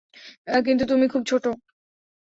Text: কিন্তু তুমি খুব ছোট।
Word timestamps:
কিন্তু 0.65 0.83
তুমি 0.85 1.05
খুব 1.07 1.23
ছোট। 1.25 1.45